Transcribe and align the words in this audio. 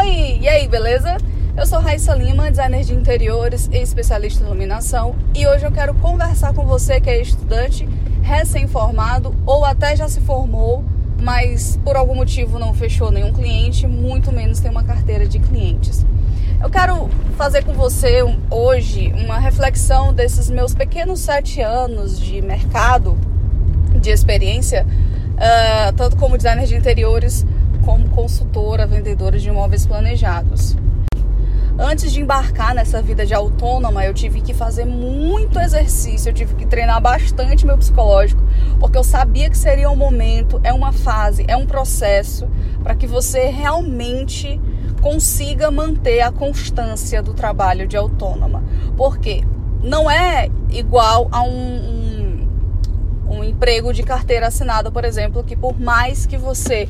Oi, 0.00 0.38
e 0.40 0.48
aí, 0.48 0.66
beleza? 0.66 1.18
Eu 1.54 1.66
sou 1.66 1.78
Raíssa 1.78 2.14
Lima, 2.14 2.50
designer 2.50 2.82
de 2.84 2.94
interiores 2.94 3.68
e 3.70 3.76
especialista 3.76 4.42
em 4.42 4.46
iluminação, 4.46 5.14
e 5.34 5.46
hoje 5.46 5.66
eu 5.66 5.70
quero 5.70 5.92
conversar 5.92 6.54
com 6.54 6.64
você 6.64 6.98
que 7.02 7.10
é 7.10 7.20
estudante, 7.20 7.86
recém-formado 8.22 9.34
ou 9.44 9.62
até 9.62 9.94
já 9.94 10.08
se 10.08 10.22
formou, 10.22 10.82
mas 11.20 11.78
por 11.84 11.96
algum 11.96 12.14
motivo 12.14 12.58
não 12.58 12.72
fechou 12.72 13.10
nenhum 13.10 13.30
cliente, 13.30 13.86
muito 13.86 14.32
menos 14.32 14.58
tem 14.58 14.70
uma 14.70 14.84
carteira 14.84 15.26
de 15.26 15.38
clientes. 15.38 16.06
Eu 16.62 16.70
quero 16.70 17.10
fazer 17.36 17.62
com 17.62 17.74
você 17.74 18.22
hoje 18.50 19.12
uma 19.22 19.38
reflexão 19.38 20.14
desses 20.14 20.48
meus 20.48 20.74
pequenos 20.74 21.20
sete 21.20 21.60
anos 21.60 22.18
de 22.18 22.40
mercado, 22.40 23.18
de 24.00 24.08
experiência, 24.08 24.86
uh, 25.34 25.92
tanto 25.94 26.16
como 26.16 26.38
designer 26.38 26.66
de 26.66 26.74
interiores 26.74 27.44
como 27.84 28.08
consultora, 28.10 28.86
vendedora 28.86 29.38
de 29.38 29.48
imóveis 29.48 29.86
planejados. 29.86 30.76
Antes 31.78 32.12
de 32.12 32.20
embarcar 32.20 32.74
nessa 32.74 33.00
vida 33.00 33.24
de 33.24 33.32
autônoma, 33.32 34.04
eu 34.04 34.12
tive 34.12 34.42
que 34.42 34.52
fazer 34.52 34.84
muito 34.84 35.58
exercício, 35.58 36.28
eu 36.28 36.34
tive 36.34 36.54
que 36.54 36.66
treinar 36.66 37.00
bastante 37.00 37.64
meu 37.64 37.78
psicológico, 37.78 38.42
porque 38.78 38.98
eu 38.98 39.02
sabia 39.02 39.48
que 39.48 39.56
seria 39.56 39.90
um 39.90 39.96
momento, 39.96 40.60
é 40.62 40.74
uma 40.74 40.92
fase, 40.92 41.42
é 41.48 41.56
um 41.56 41.64
processo 41.64 42.46
para 42.82 42.94
que 42.94 43.06
você 43.06 43.46
realmente 43.46 44.60
consiga 45.00 45.70
manter 45.70 46.20
a 46.20 46.30
constância 46.30 47.22
do 47.22 47.32
trabalho 47.32 47.86
de 47.86 47.96
autônoma. 47.96 48.62
Porque 48.94 49.42
não 49.82 50.10
é 50.10 50.50
igual 50.70 51.28
a 51.32 51.42
um, 51.42 51.48
um, 53.26 53.36
um 53.36 53.44
emprego 53.44 53.94
de 53.94 54.02
carteira 54.02 54.48
assinada, 54.48 54.90
por 54.90 55.06
exemplo, 55.06 55.42
que 55.42 55.56
por 55.56 55.80
mais 55.80 56.26
que 56.26 56.36
você 56.36 56.86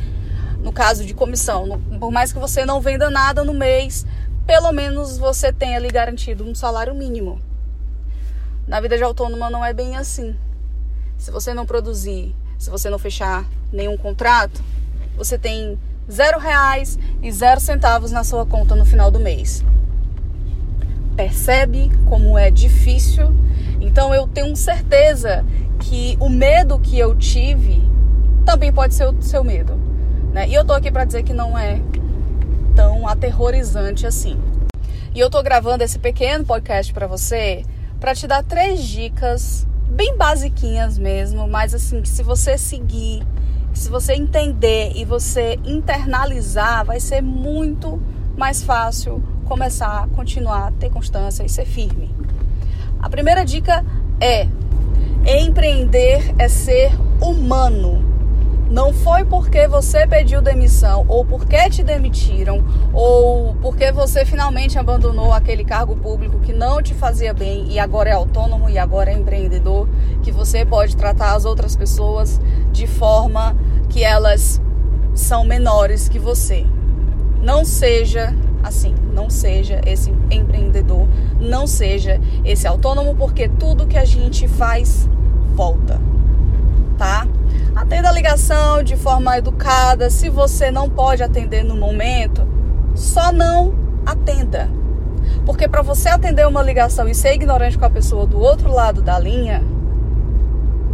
no 0.63 0.73
caso 0.73 1.05
de 1.05 1.15
comissão, 1.15 1.67
no, 1.67 1.79
por 1.99 2.11
mais 2.11 2.33
que 2.33 2.39
você 2.39 2.65
não 2.65 2.81
venda 2.81 3.11
nada 3.11 3.45
no 3.45 3.55
mês, 3.55 4.07
pelo 4.47 4.73
menos 4.73 5.17
você 5.17 5.53
tenha 5.53 5.77
ali 5.77 5.89
garantido 5.89 6.45
um 6.45 6.55
salário 6.55 6.95
mínimo. 6.95 7.41
Na 8.67 8.81
vida 8.81 8.97
de 8.97 9.03
autônoma 9.03 9.51
não 9.51 9.65
é 9.65 9.73
bem 9.73 9.97
assim. 9.97 10.37
Se 11.17 11.31
você 11.31 11.53
não 11.55 11.67
produzir, 11.67 12.35
se 12.59 12.71
você 12.71 12.91
não 12.91 12.99
fechar 12.99 13.45
nenhum 13.73 13.97
contrato, 13.97 14.63
você 15.17 15.39
tem 15.39 15.79
zero 16.11 16.39
reais 16.39 16.99
e 17.23 17.31
zero 17.33 17.61
centavos 17.61 18.11
na 18.11 18.25
sua 18.25 18.45
conta 18.45 18.75
no 18.75 18.85
final 18.85 19.11
do 19.11 19.21
mês. 19.21 19.65
Percebe 21.17 21.91
como 22.09 22.39
é 22.39 22.51
difícil? 22.51 23.35
Então 23.81 24.15
eu 24.15 24.27
tenho 24.27 24.55
certeza 24.57 25.45
que 25.79 26.17
o 26.21 26.29
medo 26.29 26.79
que 26.79 26.99
eu 26.99 27.15
tive 27.15 27.83
também 28.45 28.73
pode 28.73 28.95
ser 28.95 29.07
o 29.07 29.23
seu 29.23 29.43
medo. 29.43 29.90
Né? 30.33 30.49
E 30.49 30.55
eu 30.55 30.65
tô 30.65 30.73
aqui 30.73 30.91
para 30.91 31.05
dizer 31.05 31.23
que 31.23 31.33
não 31.33 31.59
é 31.59 31.81
tão 32.75 33.07
aterrorizante 33.07 34.07
assim. 34.07 34.41
E 35.15 35.19
eu 35.19 35.29
tô 35.29 35.43
gravando 35.43 35.83
esse 35.83 35.99
pequeno 35.99 36.45
podcast 36.45 36.93
para 36.93 37.07
você 37.07 37.65
para 37.99 38.15
te 38.15 38.27
dar 38.27 38.43
três 38.43 38.83
dicas 38.83 39.67
bem 39.91 40.17
basiquinhas 40.17 40.97
mesmo, 40.97 41.49
mas 41.49 41.75
assim, 41.75 42.01
que 42.01 42.09
se 42.09 42.23
você 42.23 42.57
seguir, 42.57 43.23
se 43.75 43.91
você 43.91 44.15
entender 44.15 44.93
e 44.95 45.05
você 45.05 45.59
internalizar, 45.65 46.85
vai 46.85 47.01
ser 47.01 47.21
muito 47.21 48.01
mais 48.37 48.63
fácil 48.63 49.23
começar, 49.45 50.09
continuar, 50.15 50.73
ter 50.79 50.91
constância 50.91 51.45
e 51.45 51.49
ser 51.49 51.67
firme. 51.67 52.15
A 53.01 53.11
primeira 53.11 53.45
dica 53.45 53.85
é: 54.21 54.47
empreender 55.27 56.35
é 56.39 56.49
ser 56.49 56.93
humano. 57.21 58.10
Não 58.71 58.93
foi 58.93 59.25
porque 59.25 59.67
você 59.67 60.07
pediu 60.07 60.41
demissão 60.41 61.05
ou 61.09 61.25
porque 61.25 61.69
te 61.69 61.83
demitiram 61.83 62.65
ou 62.93 63.57
porque 63.57 63.91
você 63.91 64.25
finalmente 64.25 64.79
abandonou 64.79 65.33
aquele 65.33 65.65
cargo 65.65 65.97
público 65.97 66.39
que 66.39 66.53
não 66.53 66.81
te 66.81 66.95
fazia 66.95 67.35
bem 67.35 67.67
e 67.69 67.81
agora 67.81 68.11
é 68.11 68.13
autônomo 68.13 68.71
e 68.71 68.79
agora 68.79 69.11
é 69.11 69.15
empreendedor 69.15 69.89
que 70.23 70.31
você 70.31 70.65
pode 70.65 70.97
tratar 70.97 71.35
as 71.35 71.45
outras 71.45 71.75
pessoas 71.75 72.41
de 72.71 72.87
forma 72.87 73.57
que 73.89 74.05
elas 74.05 74.63
são 75.17 75.45
menores 75.45 76.09
que 76.09 76.21
você. 76.21 76.65
Não 77.43 77.65
seja 77.65 78.33
assim, 78.63 78.95
não 79.13 79.29
seja 79.29 79.81
esse 79.85 80.15
empreendedor, 80.31 81.09
não 81.41 81.67
seja 81.67 82.21
esse 82.45 82.69
autônomo 82.69 83.17
porque 83.17 83.49
tudo 83.49 83.89
que 83.89 83.99
a 83.99 84.05
gente 84.05 84.47
faz 84.47 85.09
volta, 85.57 86.01
tá? 86.97 87.27
Atenda 87.81 88.11
a 88.11 88.13
ligação 88.13 88.83
de 88.83 88.95
forma 88.95 89.39
educada. 89.39 90.11
Se 90.11 90.29
você 90.29 90.71
não 90.71 90.91
pode 90.91 91.23
atender 91.23 91.65
no 91.65 91.75
momento, 91.75 92.47
só 92.95 93.33
não 93.33 93.75
atenda. 94.05 94.71
Porque 95.47 95.67
para 95.67 95.81
você 95.81 96.11
atender 96.11 96.47
uma 96.47 96.63
ligação 96.63 97.09
e 97.09 97.15
ser 97.15 97.33
ignorante 97.33 97.79
com 97.79 97.87
a 97.87 97.91
pessoa 97.91 98.27
do 98.27 98.39
outro 98.39 98.71
lado 98.71 99.01
da 99.01 99.19
linha, 99.19 99.65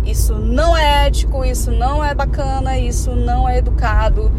isso 0.05 0.37
não 0.37 0.77
é 0.77 1.09
ético, 1.09 1.45
isso 1.45 1.73
não 1.73 2.05
é 2.05 2.15
bacana, 2.15 2.79
isso 2.79 3.17
não 3.17 3.49
é 3.49 3.59
educado 3.59 4.31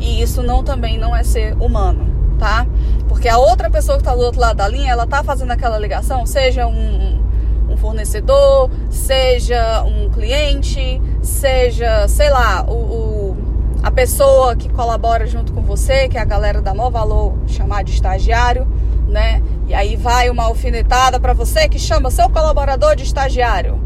e 0.00 0.22
isso 0.22 0.42
não 0.42 0.64
também 0.64 0.96
não 0.96 1.14
é 1.14 1.22
ser 1.22 1.54
humano, 1.60 2.06
tá? 2.38 2.66
Porque 3.08 3.28
a 3.28 3.36
outra 3.36 3.68
pessoa 3.68 3.98
que 3.98 4.02
está 4.02 4.14
do 4.14 4.22
outro 4.22 4.40
lado 4.40 4.56
da 4.56 4.66
linha, 4.66 4.90
ela 4.90 5.06
tá 5.06 5.22
fazendo 5.22 5.50
aquela 5.50 5.78
ligação, 5.78 6.24
seja 6.24 6.66
um, 6.66 7.20
um 7.68 7.76
fornecedor, 7.76 8.70
seja 8.88 9.84
um 9.84 10.08
cliente, 10.08 10.98
seja, 11.22 12.08
sei 12.08 12.30
lá, 12.30 12.64
o, 12.68 12.72
o, 12.72 13.36
a 13.82 13.90
pessoa 13.90 14.56
que 14.56 14.68
colabora 14.68 15.26
junto 15.26 15.52
com 15.52 15.62
você, 15.62 16.08
que 16.08 16.16
é 16.16 16.20
a 16.20 16.24
galera 16.24 16.60
da 16.60 16.74
maior 16.74 16.90
valor 16.90 17.34
chamar 17.46 17.84
de 17.84 17.92
estagiário, 17.92 18.66
né? 19.08 19.42
E 19.66 19.74
aí 19.74 19.96
vai 19.96 20.30
uma 20.30 20.44
alfinetada 20.44 21.20
para 21.20 21.32
você 21.32 21.68
que 21.68 21.78
chama 21.78 22.10
seu 22.10 22.28
colaborador 22.30 22.96
de 22.96 23.04
estagiário. 23.04 23.80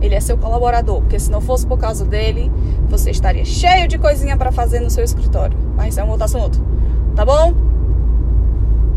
Ele 0.00 0.14
é 0.14 0.20
seu 0.20 0.36
colaborador, 0.36 1.00
porque 1.00 1.18
se 1.18 1.30
não 1.30 1.40
fosse 1.40 1.66
por 1.66 1.78
causa 1.78 2.04
dele, 2.04 2.52
você 2.88 3.10
estaria 3.10 3.44
cheio 3.44 3.88
de 3.88 3.98
coisinha 3.98 4.36
para 4.36 4.52
fazer 4.52 4.80
no 4.80 4.90
seu 4.90 5.02
escritório. 5.02 5.56
Mas 5.74 5.96
é 5.98 6.04
um 6.04 6.10
outro 6.10 6.24
assunto, 6.24 6.62
tá 7.14 7.24
bom? 7.24 7.54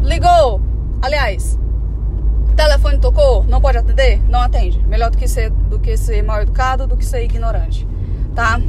Ligou. 0.02 0.62
Aliás, 1.02 1.58
telefone 2.60 2.98
tocou, 2.98 3.46
não 3.46 3.62
pode 3.62 3.78
atender? 3.78 4.22
Não 4.28 4.42
atende. 4.42 4.80
Melhor 4.80 5.10
do 5.10 5.18
que 5.18 5.30
ser, 5.30 5.50
do 5.50 5.80
que 5.80 5.96
ser 5.96 6.22
mal 6.22 6.42
educado, 6.42 6.86
do 6.86 6.98
que 6.98 7.06
ser 7.06 7.24
ignorante, 7.24 7.88
tá? 8.36 8.60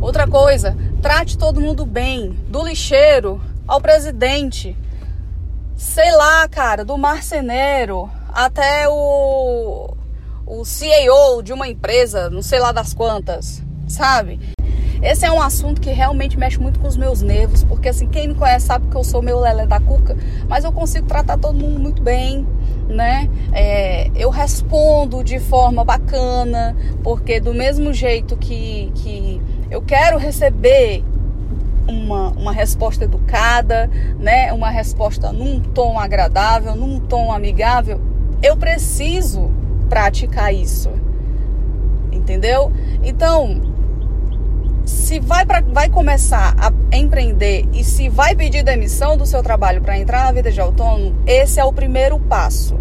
Outra 0.00 0.26
coisa, 0.26 0.74
trate 1.02 1.36
todo 1.36 1.60
mundo 1.60 1.84
bem, 1.84 2.30
do 2.48 2.66
lixeiro 2.66 3.38
ao 3.68 3.82
presidente, 3.82 4.74
sei 5.76 6.10
lá, 6.12 6.48
cara, 6.48 6.86
do 6.86 6.96
marceneiro 6.96 8.08
até 8.32 8.88
o, 8.88 9.94
o 10.46 10.64
CEO 10.64 11.42
de 11.42 11.52
uma 11.52 11.68
empresa, 11.68 12.30
não 12.30 12.40
sei 12.40 12.58
lá 12.58 12.72
das 12.72 12.94
quantas, 12.94 13.62
sabe? 13.86 14.40
Esse 15.04 15.26
é 15.26 15.30
um 15.30 15.40
assunto 15.40 15.82
que 15.82 15.90
realmente 15.90 16.38
mexe 16.38 16.58
muito 16.58 16.80
com 16.80 16.88
os 16.88 16.96
meus 16.96 17.20
nervos, 17.20 17.62
porque 17.62 17.90
assim, 17.90 18.06
quem 18.06 18.26
me 18.26 18.34
conhece 18.34 18.64
sabe 18.64 18.86
que 18.88 18.96
eu 18.96 19.04
sou 19.04 19.20
meu 19.20 19.38
lelé 19.38 19.66
da 19.66 19.78
cuca, 19.78 20.16
mas 20.48 20.64
eu 20.64 20.72
consigo 20.72 21.06
tratar 21.06 21.36
todo 21.36 21.58
mundo 21.58 21.78
muito 21.78 22.00
bem, 22.00 22.46
né? 22.88 23.28
É, 23.52 24.10
eu 24.16 24.30
respondo 24.30 25.22
de 25.22 25.38
forma 25.38 25.84
bacana, 25.84 26.74
porque 27.02 27.38
do 27.38 27.52
mesmo 27.52 27.92
jeito 27.92 28.34
que, 28.34 28.90
que 28.94 29.42
eu 29.70 29.82
quero 29.82 30.16
receber 30.16 31.04
uma, 31.86 32.30
uma 32.30 32.52
resposta 32.52 33.04
educada, 33.04 33.90
né? 34.18 34.54
Uma 34.54 34.70
resposta 34.70 35.30
num 35.34 35.60
tom 35.60 35.98
agradável, 35.98 36.74
num 36.74 36.98
tom 36.98 37.30
amigável, 37.30 38.00
eu 38.42 38.56
preciso 38.56 39.50
praticar 39.86 40.54
isso. 40.54 40.88
Entendeu? 42.10 42.72
Então, 43.02 43.73
se 44.84 45.18
vai, 45.18 45.46
pra, 45.46 45.60
vai 45.60 45.88
começar 45.88 46.54
a 46.58 46.96
empreender 46.96 47.66
e 47.72 47.82
se 47.82 48.08
vai 48.08 48.34
pedir 48.34 48.62
demissão 48.62 49.16
do 49.16 49.26
seu 49.26 49.42
trabalho 49.42 49.80
para 49.80 49.98
entrar 49.98 50.24
na 50.24 50.32
vida 50.32 50.50
de 50.50 50.60
autônomo, 50.60 51.14
esse 51.26 51.58
é 51.58 51.64
o 51.64 51.72
primeiro 51.72 52.18
passo. 52.18 52.76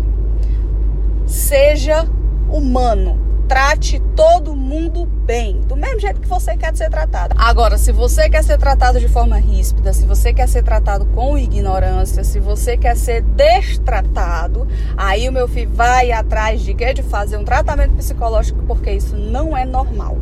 Seja 1.26 2.08
humano. 2.50 3.22
Trate 3.48 4.02
todo 4.16 4.56
mundo 4.56 5.06
bem, 5.06 5.60
do 5.62 5.76
mesmo 5.76 6.00
jeito 6.00 6.22
que 6.22 6.28
você 6.28 6.56
quer 6.56 6.76
ser 6.76 6.90
tratado. 6.90 7.36
Agora, 7.38 7.78
se 7.78 7.92
você 7.92 8.30
quer 8.30 8.44
ser 8.44 8.58
tratado 8.58 9.00
de 9.00 9.08
forma 9.08 9.38
ríspida, 9.38 9.92
se 9.94 10.06
você 10.06 10.34
quer 10.34 10.48
ser 10.48 10.64
tratado 10.64 11.06
com 11.08 11.38
ignorância, 11.38 12.24
se 12.24 12.40
você 12.40 12.78
quer 12.78 12.96
ser 12.96 13.22
destratado, 13.22 14.66
aí 14.96 15.28
o 15.28 15.32
meu 15.32 15.48
filho 15.48 15.70
vai 15.72 16.12
atrás 16.12 16.62
de 16.62 16.74
quê? 16.74 16.94
De 16.94 17.04
fazer 17.04 17.38
um 17.38 17.44
tratamento 17.44 17.94
psicológico, 17.94 18.64
porque 18.66 18.92
isso 18.92 19.16
não 19.16 19.56
é 19.56 19.66
normal. 19.66 20.18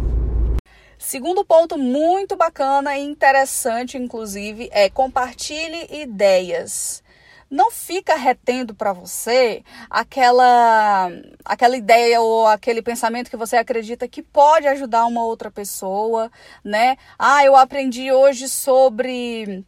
Segundo 1.01 1.43
ponto 1.43 1.79
muito 1.79 2.35
bacana 2.35 2.95
e 2.95 3.01
interessante, 3.03 3.97
inclusive, 3.97 4.69
é 4.71 4.87
compartilhe 4.87 5.87
ideias. 5.89 7.03
Não 7.49 7.71
fica 7.71 8.15
retendo 8.15 8.75
para 8.75 8.93
você 8.93 9.63
aquela 9.89 11.09
aquela 11.43 11.75
ideia 11.75 12.21
ou 12.21 12.45
aquele 12.45 12.83
pensamento 12.83 13.31
que 13.31 13.35
você 13.35 13.57
acredita 13.57 14.07
que 14.07 14.21
pode 14.21 14.67
ajudar 14.67 15.07
uma 15.07 15.23
outra 15.25 15.49
pessoa, 15.49 16.31
né? 16.63 16.95
Ah, 17.17 17.43
eu 17.43 17.55
aprendi 17.55 18.11
hoje 18.11 18.47
sobre 18.47 19.65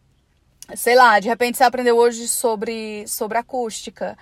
sei 0.75 0.95
lá, 0.95 1.19
de 1.19 1.27
repente 1.27 1.57
você 1.57 1.63
aprendeu 1.63 1.97
hoje 1.97 2.27
sobre, 2.27 3.07
sobre 3.07 3.39
acústica. 3.39 4.15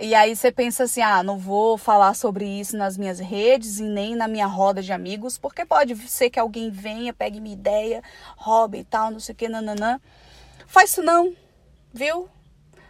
E 0.00 0.14
aí 0.14 0.36
você 0.36 0.52
pensa 0.52 0.84
assim, 0.84 1.02
ah, 1.02 1.24
não 1.24 1.36
vou 1.36 1.76
falar 1.76 2.14
sobre 2.14 2.46
isso 2.46 2.76
nas 2.76 2.96
minhas 2.96 3.18
redes 3.18 3.80
e 3.80 3.82
nem 3.82 4.14
na 4.14 4.28
minha 4.28 4.46
roda 4.46 4.80
de 4.80 4.92
amigos, 4.92 5.36
porque 5.36 5.64
pode 5.64 5.96
ser 6.08 6.30
que 6.30 6.38
alguém 6.38 6.70
venha, 6.70 7.12
pegue 7.12 7.40
minha 7.40 7.54
ideia, 7.54 8.00
roube 8.36 8.78
e 8.78 8.84
tal, 8.84 9.10
não 9.10 9.18
sei 9.18 9.32
o 9.32 9.36
que, 9.36 9.48
nananã. 9.48 10.00
Faz 10.68 10.90
isso 10.90 11.02
não, 11.02 11.34
viu? 11.92 12.28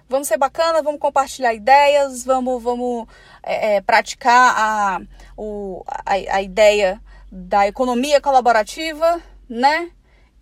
Vamos 0.07 0.29
ser 0.29 0.37
bacana, 0.37 0.83
vamos 0.83 1.01
compartilhar 1.01 1.55
ideias, 1.55 2.25
vamos, 2.25 2.63
vamos 2.63 3.07
é, 3.43 3.77
é, 3.77 3.81
praticar 3.81 4.55
a, 4.55 5.01
o, 5.35 5.83
a, 5.87 6.13
a 6.13 6.43
ideia 6.43 7.01
da 7.33 7.67
economia 7.67 8.21
colaborativa, 8.21 9.23
né? 9.49 9.91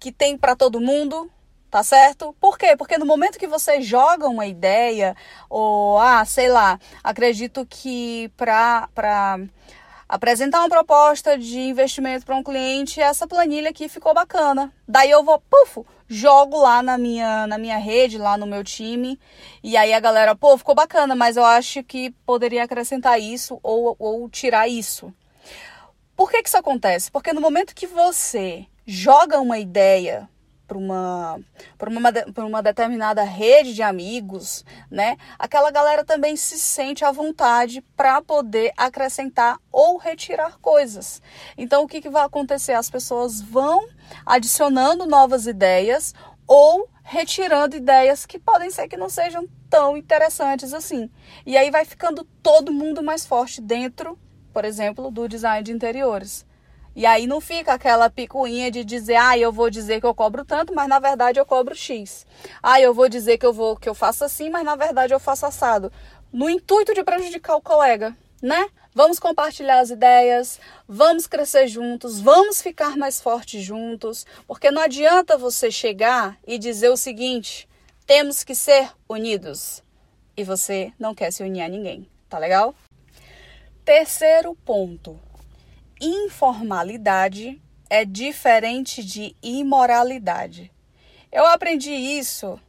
Que 0.01 0.11
tem 0.11 0.37
para 0.37 0.57
todo 0.57 0.81
mundo, 0.81 1.31
tá 1.71 1.83
certo? 1.83 2.35
Por 2.41 2.59
quê? 2.59 2.77
Porque 2.77 2.99
no 2.99 3.07
momento 3.07 3.39
que 3.39 3.47
você 3.47 3.81
joga 3.81 4.29
uma 4.29 4.47
ideia, 4.47 5.17
ou, 5.49 5.99
ah, 5.99 6.25
sei 6.25 6.49
lá, 6.49 6.79
acredito 7.03 7.67
que 7.69 8.31
para 8.37 8.89
apresentar 10.09 10.61
uma 10.61 10.69
proposta 10.69 11.37
de 11.37 11.59
investimento 11.59 12.25
para 12.25 12.37
um 12.37 12.43
cliente, 12.43 13.01
essa 13.01 13.27
planilha 13.27 13.71
aqui 13.71 13.89
ficou 13.89 14.15
bacana. 14.15 14.73
Daí 14.87 15.11
eu 15.11 15.25
vou, 15.25 15.41
pufo, 15.51 15.85
jogo 16.09 16.61
lá 16.61 16.83
na 16.83 16.97
minha, 16.97 17.47
na 17.47 17.59
minha 17.59 17.77
rede, 17.77 18.17
lá 18.17 18.39
no 18.39 18.47
meu 18.47 18.63
time, 18.63 19.19
e 19.63 19.77
aí 19.77 19.93
a 19.93 20.01
galera, 20.01 20.37
pô, 20.37 20.57
ficou 20.57 20.75
bacana, 20.75 21.15
mas 21.15 21.37
eu 21.37 21.45
acho 21.45 21.83
que 21.83 22.11
poderia 22.25 22.63
acrescentar 22.63 23.21
isso 23.21 23.59
ou, 23.63 23.97
ou 23.99 24.29
tirar 24.29 24.69
isso. 24.69 25.13
Por 26.17 26.31
que, 26.31 26.43
que 26.43 26.49
isso 26.49 26.57
acontece? 26.57 27.11
Porque 27.11 27.33
no 27.33 27.41
momento 27.41 27.75
que 27.75 27.87
você 27.87 28.67
joga 28.87 29.41
uma 29.41 29.59
ideia 29.59 30.29
para 30.67 30.79
uma, 30.79 31.39
uma, 31.81 32.45
uma 32.45 32.63
determinada 32.63 33.23
rede 33.23 33.75
de 33.75 33.83
amigos, 33.83 34.65
né? 34.91 35.17
Aquela 35.39 35.71
galera 35.71 36.05
também 36.05 36.37
se 36.37 36.59
sente 36.59 37.05
à 37.05 37.13
vontade 37.13 37.83
para 37.97 38.21
poder 38.21 38.73
acrescentar 38.77 39.59
ou 39.71 39.97
retirar 39.97 40.59
coisas. 40.59 41.23
Então, 41.57 41.85
o 41.85 41.89
que, 41.89 42.01
que 42.01 42.11
vai 42.11 42.25
acontecer? 42.25 42.73
As 42.73 42.91
pessoas 42.91 43.41
vão 43.41 43.87
adicionando 44.25 45.07
novas 45.07 45.47
ideias 45.47 46.15
ou 46.47 46.89
retirando 47.03 47.77
ideias 47.77 48.25
que 48.25 48.39
podem 48.39 48.71
ser 48.71 48.89
que 48.89 48.97
não 48.97 49.09
sejam 49.09 49.47
tão 49.69 49.97
interessantes 49.97 50.73
assim. 50.73 51.11
E 51.45 51.57
aí 51.57 51.71
vai 51.71 51.85
ficando 51.85 52.25
todo 52.43 52.73
mundo 52.73 53.03
mais 53.03 53.27
forte 53.27 53.61
dentro, 53.61 54.19
por 54.53 54.65
exemplo, 54.65 55.11
do 55.11 55.29
design 55.29 55.63
de 55.63 55.73
interiores. 55.73 56.46
E 56.97 57.05
aí 57.05 57.27
não 57.27 57.43
fica 57.43 57.75
aquela 57.75 58.09
picuinha 58.09 58.71
de 58.71 58.83
dizer, 58.83 59.17
ah, 59.17 59.37
eu 59.37 59.53
vou 59.53 59.69
dizer 59.69 60.01
que 60.01 60.07
eu 60.07 60.15
cobro 60.15 60.47
tanto, 60.47 60.75
mas 60.75 60.89
na 60.89 60.99
verdade 60.99 61.39
eu 61.39 61.45
cobro 61.45 61.75
X. 61.75 62.27
Ah, 62.63 62.81
eu 62.81 62.95
vou 62.95 63.07
dizer 63.07 63.37
que 63.37 63.45
eu 63.45 63.53
vou 63.53 63.77
que 63.77 63.87
eu 63.87 63.95
faço 63.95 64.25
assim, 64.25 64.49
mas 64.49 64.65
na 64.65 64.75
verdade 64.77 65.13
eu 65.13 65.21
faço 65.21 65.45
assado. 65.45 65.93
No 66.33 66.49
intuito 66.49 66.95
de 66.95 67.05
prejudicar 67.05 67.57
o 67.57 67.61
colega, 67.61 68.17
né? 68.41 68.71
Vamos 68.95 69.19
compartilhar 69.19 69.81
as 69.81 69.91
ideias, 69.91 70.59
vamos 70.89 71.27
crescer 71.27 71.69
juntos, 71.69 72.19
vamos 72.19 72.63
ficar 72.63 72.97
mais 72.97 73.21
fortes 73.21 73.63
juntos, 73.63 74.25
porque 74.47 74.71
não 74.71 74.81
adianta 74.81 75.37
você 75.37 75.71
chegar 75.71 76.39
e 76.47 76.57
dizer 76.57 76.89
o 76.89 76.97
seguinte: 76.97 77.69
temos 78.07 78.43
que 78.43 78.55
ser 78.55 78.91
unidos. 79.07 79.83
E 80.35 80.43
você 80.43 80.95
não 80.99 81.15
quer 81.15 81.31
se 81.31 81.43
unir 81.43 81.61
a 81.61 81.69
ninguém, 81.69 82.09
tá 82.27 82.39
legal? 82.39 82.75
Terceiro 83.85 84.55
ponto 84.65 85.21
informalidade 86.01 87.61
é 87.89 88.05
diferente 88.05 89.05
de 89.05 89.35
imoralidade. 89.43 90.73
Eu 91.31 91.47
aprendi 91.47 91.91
isso 91.91 92.61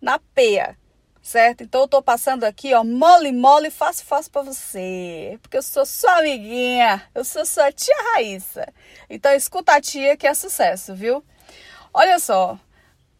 na 0.00 0.18
PEA, 0.18 0.76
certo? 1.20 1.62
Então 1.62 1.82
eu 1.82 1.88
tô 1.88 2.02
passando 2.02 2.44
aqui, 2.44 2.74
ó, 2.74 2.82
mole, 2.84 3.32
mole, 3.32 3.70
fácil, 3.70 4.04
fácil 4.04 4.30
para 4.32 4.42
você, 4.42 5.38
porque 5.40 5.56
eu 5.56 5.62
sou 5.62 5.86
sua 5.86 6.18
amiguinha, 6.18 7.02
eu 7.14 7.24
sou 7.24 7.44
sua 7.44 7.70
tia 7.72 7.94
Raíssa. 8.12 8.66
Então 9.08 9.32
escuta 9.32 9.74
a 9.74 9.80
tia 9.80 10.16
que 10.16 10.26
é 10.26 10.34
sucesso, 10.34 10.94
viu? 10.94 11.24
Olha 11.94 12.18
só, 12.18 12.58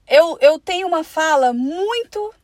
eu, 0.08 0.36
eu 0.40 0.58
tenho 0.58 0.86
uma 0.86 1.04
fala 1.04 1.52
muito 1.52 2.34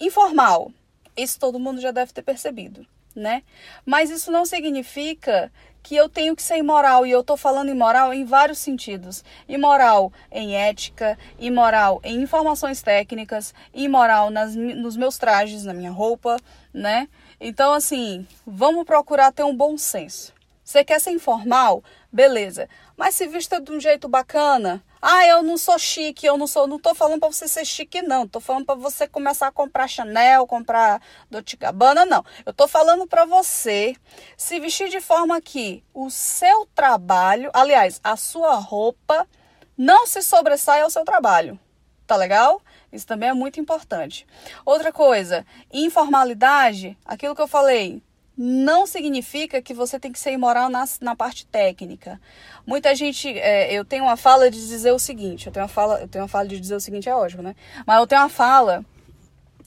informal. 0.00 0.72
Isso 1.16 1.38
todo 1.38 1.60
mundo 1.60 1.80
já 1.80 1.92
deve 1.92 2.12
ter 2.12 2.22
percebido, 2.22 2.86
né? 3.14 3.42
Mas 3.86 4.10
isso 4.10 4.32
não 4.32 4.44
significa 4.44 5.52
que 5.84 5.94
eu 5.94 6.08
tenho 6.08 6.34
que 6.34 6.42
ser 6.42 6.56
imoral. 6.56 7.06
E 7.06 7.10
eu 7.10 7.20
estou 7.20 7.36
falando 7.36 7.70
imoral 7.70 8.12
em 8.12 8.24
vários 8.24 8.58
sentidos: 8.58 9.22
imoral 9.48 10.12
em 10.32 10.56
ética, 10.56 11.16
imoral 11.38 12.00
em 12.02 12.22
informações 12.22 12.82
técnicas, 12.82 13.54
imoral 13.72 14.30
nas, 14.30 14.56
nos 14.56 14.96
meus 14.96 15.16
trajes, 15.16 15.64
na 15.64 15.74
minha 15.74 15.92
roupa, 15.92 16.36
né? 16.72 17.06
Então, 17.38 17.72
assim, 17.74 18.26
vamos 18.44 18.84
procurar 18.84 19.30
ter 19.30 19.44
um 19.44 19.54
bom 19.54 19.76
senso. 19.76 20.32
Você 20.64 20.82
quer 20.82 20.98
ser 20.98 21.10
informal? 21.10 21.84
Beleza. 22.10 22.68
Mas 22.96 23.14
se 23.14 23.26
vista 23.26 23.60
de 23.60 23.70
um 23.70 23.78
jeito 23.78 24.08
bacana. 24.08 24.82
Ah, 25.06 25.26
eu 25.26 25.42
não 25.42 25.58
sou 25.58 25.78
chique, 25.78 26.24
eu 26.24 26.38
não 26.38 26.46
sou, 26.46 26.66
não 26.66 26.78
tô 26.78 26.94
falando 26.94 27.20
para 27.20 27.30
você 27.30 27.46
ser 27.46 27.66
chique 27.66 28.00
não. 28.00 28.26
Tô 28.26 28.40
falando 28.40 28.64
para 28.64 28.74
você 28.74 29.06
começar 29.06 29.48
a 29.48 29.52
comprar 29.52 29.86
Chanel, 29.86 30.46
comprar 30.46 30.98
Dolce 31.30 31.58
Gabbana, 31.58 32.06
não. 32.06 32.24
Eu 32.46 32.54
tô 32.54 32.66
falando 32.66 33.06
para 33.06 33.26
você 33.26 33.94
se 34.34 34.58
vestir 34.58 34.88
de 34.88 35.02
forma 35.02 35.38
que 35.42 35.84
o 35.92 36.08
seu 36.08 36.66
trabalho, 36.74 37.50
aliás, 37.52 38.00
a 38.02 38.16
sua 38.16 38.54
roupa 38.54 39.28
não 39.76 40.06
se 40.06 40.22
sobressaia 40.22 40.84
ao 40.84 40.90
seu 40.90 41.04
trabalho. 41.04 41.60
Tá 42.06 42.16
legal? 42.16 42.62
Isso 42.90 43.06
também 43.06 43.28
é 43.28 43.34
muito 43.34 43.60
importante. 43.60 44.26
Outra 44.64 44.90
coisa, 44.90 45.44
informalidade, 45.70 46.96
aquilo 47.04 47.34
que 47.34 47.42
eu 47.42 47.46
falei, 47.46 48.02
não 48.36 48.86
significa 48.86 49.62
que 49.62 49.72
você 49.72 49.98
tem 49.98 50.10
que 50.10 50.18
ser 50.18 50.32
imoral 50.32 50.68
na, 50.68 50.84
na 51.00 51.14
parte 51.14 51.46
técnica. 51.46 52.20
Muita 52.66 52.94
gente, 52.94 53.28
é, 53.38 53.72
eu 53.72 53.84
tenho 53.84 54.04
uma 54.04 54.16
fala 54.16 54.50
de 54.50 54.58
dizer 54.58 54.92
o 54.92 54.98
seguinte, 54.98 55.46
eu 55.46 55.52
tenho 55.52 55.64
uma 55.64 55.68
fala, 55.68 56.00
eu 56.00 56.08
tenho 56.08 56.24
uma 56.24 56.28
fala 56.28 56.48
de 56.48 56.58
dizer 56.58 56.74
o 56.74 56.80
seguinte, 56.80 57.08
é 57.08 57.14
ótimo, 57.14 57.42
né? 57.42 57.54
Mas 57.86 57.98
eu 57.98 58.06
tenho 58.06 58.20
uma 58.20 58.28
fala 58.28 58.84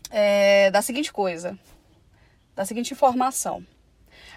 é, 0.10 0.69
da 0.72 0.81
seguinte 0.81 1.14
coisa, 1.14 1.58
da 2.56 2.66
seguinte 2.66 2.92
informação. 2.92 3.66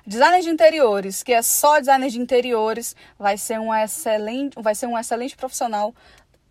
Designer 0.06 0.40
de 0.40 0.48
interiores, 0.48 1.22
que 1.22 1.32
é 1.32 1.42
só 1.42 1.78
designer 1.78 2.10
de 2.10 2.20
interiores, 2.20 2.96
vai 3.18 3.36
ser 3.36 3.58
um 3.58 3.74
excelente, 3.74 4.60
vai 4.60 4.74
ser 4.74 4.86
um 4.86 4.98
excelente 4.98 5.36
profissional 5.36 5.94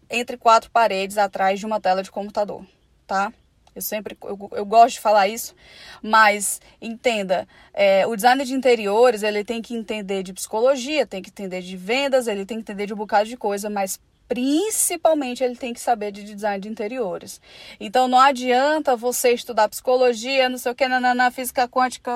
entre 0.10 0.38
quatro 0.38 0.70
paredes 0.70 1.18
atrás 1.18 1.60
de 1.60 1.66
uma 1.66 1.80
tela 1.80 2.04
de 2.04 2.12
computador, 2.12 2.66
tá? 3.08 3.32
Eu 3.80 3.82
sempre 3.82 4.18
eu, 4.22 4.50
eu 4.52 4.66
gosto 4.66 4.96
de 4.96 5.00
falar 5.00 5.30
isso, 5.30 5.56
mas 6.04 6.62
entenda, 6.82 7.48
é, 7.74 8.06
o 8.06 8.16
designer 8.16 8.46
de 8.46 8.54
interiores 8.54 9.24
ele 9.24 9.44
tem 9.44 9.62
que 9.62 9.74
entender 9.74 10.22
de 10.22 10.34
psicologia, 10.34 11.08
tem 11.08 11.22
que 11.22 11.30
entender 11.30 11.62
de 11.62 11.78
vendas, 11.78 12.28
ele 12.28 12.46
tem 12.46 12.58
que 12.58 12.62
entender 12.62 12.86
de 12.86 12.94
um 12.94 12.98
bocado 12.98 13.30
de 13.30 13.38
coisa, 13.38 13.70
mas 13.70 14.00
principalmente 14.28 15.44
ele 15.44 15.56
tem 15.56 15.74
que 15.74 15.80
saber 15.80 16.12
de 16.12 16.24
design 16.24 16.60
de 16.62 16.68
interiores. 16.68 17.42
Então 17.80 18.08
não 18.08 18.20
adianta 18.20 18.98
você 18.98 19.32
estudar 19.32 19.70
psicologia, 19.70 20.50
não 20.50 20.58
sei 20.58 20.72
o 20.74 20.76
que, 20.76 20.88
na 20.88 21.32
física 21.32 21.68
quântica 21.68 22.12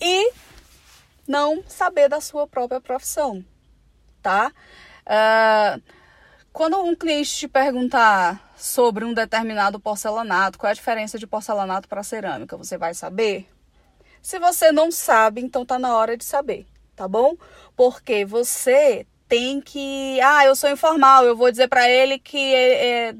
e 0.00 0.32
não 1.28 1.62
saber 1.68 2.08
da 2.08 2.20
sua 2.20 2.46
própria 2.46 2.80
profissão, 2.80 3.42
tá? 4.20 4.52
Uh, 5.06 5.80
quando 6.52 6.78
um 6.82 6.94
cliente 6.94 7.34
te 7.34 7.48
perguntar 7.48 8.43
sobre 8.56 9.04
um 9.04 9.12
determinado 9.12 9.80
porcelanato, 9.80 10.58
qual 10.58 10.68
é 10.68 10.72
a 10.72 10.74
diferença 10.74 11.18
de 11.18 11.26
porcelanato 11.26 11.88
para 11.88 12.02
cerâmica, 12.02 12.56
você 12.56 12.78
vai 12.78 12.94
saber? 12.94 13.48
Se 14.22 14.38
você 14.38 14.72
não 14.72 14.90
sabe, 14.90 15.40
então 15.40 15.66
tá 15.66 15.78
na 15.78 15.96
hora 15.96 16.16
de 16.16 16.24
saber, 16.24 16.66
tá 16.96 17.06
bom? 17.06 17.36
Porque 17.76 18.24
você 18.24 19.06
tem 19.28 19.60
que, 19.60 20.20
ah, 20.20 20.44
eu 20.46 20.54
sou 20.54 20.70
informal, 20.70 21.24
eu 21.24 21.36
vou 21.36 21.50
dizer 21.50 21.68
para 21.68 21.88
ele 21.88 22.18
que 22.18 22.54
é, 22.54 23.08
é, 23.08 23.14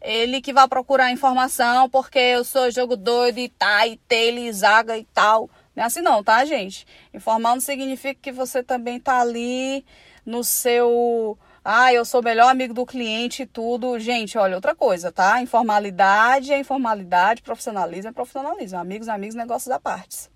ele 0.00 0.40
que 0.40 0.52
vai 0.52 0.68
procurar 0.68 1.10
informação, 1.10 1.88
porque 1.90 2.18
eu 2.18 2.44
sou 2.44 2.70
jogo 2.70 2.96
doido 2.96 3.38
e 3.38 3.48
tá, 3.48 3.86
e 3.86 3.96
tele, 3.96 4.52
zaga 4.52 4.96
e 4.96 5.04
tal. 5.04 5.50
Não 5.74 5.82
é 5.84 5.86
assim 5.86 6.00
não, 6.00 6.22
tá, 6.22 6.44
gente? 6.44 6.86
Informal 7.12 7.54
não 7.54 7.60
significa 7.60 8.18
que 8.20 8.32
você 8.32 8.62
também 8.62 8.98
tá 9.00 9.20
ali 9.20 9.84
no 10.24 10.44
seu 10.44 11.38
ah, 11.70 11.92
eu 11.92 12.02
sou 12.02 12.22
o 12.22 12.24
melhor 12.24 12.48
amigo 12.48 12.72
do 12.72 12.86
cliente 12.86 13.42
e 13.42 13.46
tudo. 13.46 13.98
Gente, 13.98 14.38
olha, 14.38 14.54
outra 14.54 14.74
coisa, 14.74 15.12
tá? 15.12 15.42
Informalidade 15.42 16.50
é 16.50 16.58
informalidade, 16.58 17.42
profissionalismo 17.42 18.08
é 18.08 18.12
profissionalismo. 18.12 18.78
Amigos, 18.78 19.06
amigos, 19.06 19.34
negócios 19.34 19.70
à 19.70 19.78
parte. 19.78 20.30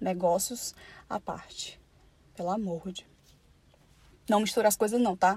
Negócios 0.00 0.72
à 1.08 1.18
parte. 1.18 1.80
Pelo 2.36 2.48
amor 2.48 2.92
de. 2.92 3.04
Não 4.28 4.38
mistura 4.38 4.68
as 4.68 4.76
coisas, 4.76 5.00
não, 5.00 5.16
tá? 5.16 5.36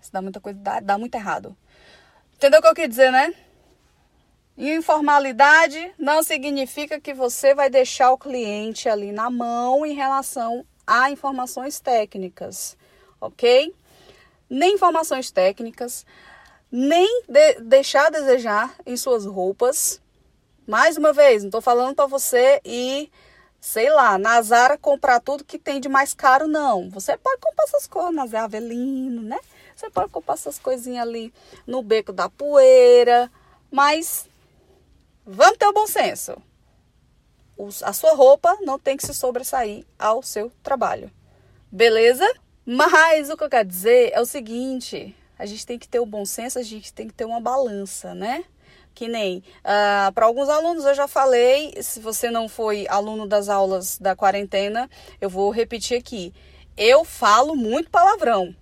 Se 0.00 0.12
dá 0.12 0.20
muita 0.20 0.40
coisa, 0.40 0.58
dá, 0.58 0.80
dá 0.80 0.98
muito 0.98 1.14
errado. 1.14 1.56
Entendeu 2.34 2.58
o 2.58 2.62
que 2.62 2.68
eu 2.68 2.74
quis 2.74 2.88
dizer, 2.88 3.12
né? 3.12 3.32
Informalidade 4.58 5.94
não 5.96 6.24
significa 6.24 7.00
que 7.00 7.14
você 7.14 7.54
vai 7.54 7.70
deixar 7.70 8.10
o 8.10 8.18
cliente 8.18 8.88
ali 8.88 9.12
na 9.12 9.30
mão 9.30 9.86
em 9.86 9.94
relação 9.94 10.66
a 10.84 11.08
informações 11.08 11.78
técnicas, 11.78 12.76
ok? 13.20 13.72
Nem 14.48 14.74
informações 14.74 15.30
técnicas, 15.30 16.04
nem 16.70 17.22
de 17.28 17.60
deixar 17.60 18.06
a 18.06 18.10
desejar 18.10 18.74
em 18.84 18.96
suas 18.96 19.24
roupas. 19.24 20.00
Mais 20.66 20.96
uma 20.96 21.12
vez, 21.12 21.42
não 21.42 21.48
estou 21.48 21.60
falando 21.60 21.94
para 21.94 22.06
você 22.06 22.60
ir, 22.64 23.10
sei 23.60 23.90
lá, 23.90 24.18
na 24.18 24.40
Zara 24.42 24.78
comprar 24.78 25.20
tudo 25.20 25.44
que 25.44 25.58
tem 25.58 25.80
de 25.80 25.88
mais 25.88 26.14
caro, 26.14 26.46
não. 26.48 26.90
Você 26.90 27.16
pode 27.16 27.40
comprar 27.40 27.64
essas 27.64 27.86
coisas 27.86 28.30
Zé 28.30 28.38
Avelino, 28.38 29.22
né? 29.22 29.38
Você 29.76 29.90
pode 29.90 30.10
comprar 30.10 30.34
essas 30.34 30.58
coisinhas 30.58 31.06
ali 31.06 31.32
no 31.66 31.82
beco 31.82 32.12
da 32.12 32.28
poeira, 32.28 33.30
mas 33.70 34.28
vamos 35.26 35.58
ter 35.58 35.66
o 35.66 35.72
bom 35.72 35.86
senso. 35.86 36.36
A 37.82 37.92
sua 37.92 38.14
roupa 38.14 38.56
não 38.62 38.78
tem 38.78 38.96
que 38.96 39.06
se 39.06 39.14
sobressair 39.14 39.84
ao 39.98 40.22
seu 40.22 40.50
trabalho. 40.62 41.10
Beleza? 41.70 42.28
Mas 42.66 43.28
o 43.28 43.36
que 43.36 43.44
eu 43.44 43.50
quero 43.50 43.68
dizer 43.68 44.10
é 44.12 44.20
o 44.20 44.26
seguinte: 44.26 45.14
a 45.38 45.44
gente 45.44 45.66
tem 45.66 45.78
que 45.78 45.88
ter 45.88 46.00
o 46.00 46.06
bom 46.06 46.24
senso, 46.24 46.58
a 46.58 46.62
gente 46.62 46.92
tem 46.92 47.06
que 47.06 47.14
ter 47.14 47.24
uma 47.24 47.40
balança, 47.40 48.14
né? 48.14 48.44
Que 48.94 49.08
nem 49.08 49.38
uh, 49.38 49.42
ah, 49.64 50.12
para 50.14 50.26
alguns 50.26 50.48
alunos 50.48 50.84
eu 50.84 50.94
já 50.94 51.08
falei, 51.08 51.74
se 51.82 51.98
você 51.98 52.30
não 52.30 52.48
foi 52.48 52.86
aluno 52.88 53.26
das 53.26 53.48
aulas 53.48 53.98
da 53.98 54.14
quarentena, 54.14 54.88
eu 55.20 55.28
vou 55.28 55.50
repetir 55.50 55.98
aqui. 55.98 56.32
Eu 56.76 57.04
falo 57.04 57.56
muito 57.56 57.90
palavrão. 57.90 58.54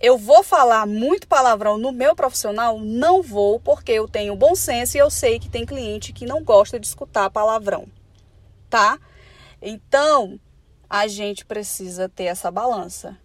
Eu 0.00 0.16
vou 0.18 0.42
falar 0.42 0.86
muito 0.86 1.28
palavrão 1.28 1.76
no 1.78 1.92
meu 1.92 2.16
profissional? 2.16 2.78
Não 2.80 3.22
vou, 3.22 3.60
porque 3.60 3.92
eu 3.92 4.08
tenho 4.08 4.34
bom 4.34 4.54
senso 4.54 4.96
e 4.96 5.00
eu 5.00 5.10
sei 5.10 5.38
que 5.38 5.48
tem 5.48 5.66
cliente 5.66 6.12
que 6.12 6.26
não 6.26 6.42
gosta 6.42 6.80
de 6.80 6.86
escutar 6.86 7.30
palavrão, 7.30 7.86
tá? 8.68 8.98
Então, 9.60 10.40
a 10.88 11.06
gente 11.06 11.44
precisa 11.44 12.08
ter 12.08 12.24
essa 12.24 12.50
balança. 12.50 13.16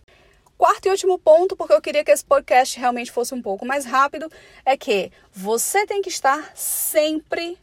Quarto 0.58 0.86
e 0.86 0.90
último 0.90 1.20
ponto, 1.20 1.56
porque 1.56 1.74
eu 1.74 1.82
queria 1.82 2.04
que 2.04 2.12
esse 2.12 2.24
podcast 2.24 2.80
realmente 2.80 3.12
fosse 3.12 3.34
um 3.34 3.42
pouco 3.42 3.66
mais 3.66 3.86
rápido, 3.86 4.32
é 4.64 4.78
que 4.78 5.12
você 5.32 5.86
tem 5.86 6.02
que 6.02 6.10
estar 6.10 6.52
sempre, 6.56 7.58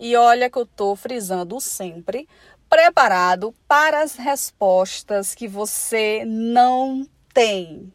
e 0.00 0.16
olha 0.16 0.48
que 0.48 0.58
eu 0.58 0.64
tô 0.64 0.96
frisando 0.96 1.60
sempre, 1.60 2.26
preparado 2.68 3.54
para 3.66 4.02
as 4.02 4.14
respostas 4.16 5.34
que 5.34 5.46
você 5.46 6.24
não 6.26 7.06
tem. 7.34 7.92